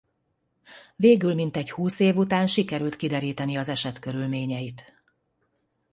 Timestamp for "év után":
1.99-2.47